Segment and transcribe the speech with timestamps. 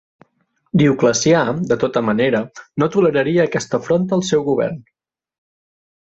[0.81, 2.41] Dioclecià, de tota manera,
[2.85, 4.83] no toleraria aquesta afronta al seu govern.